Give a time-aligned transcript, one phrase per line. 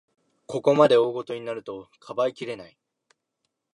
[0.47, 2.75] ここまで大ごとになると、かばいきれない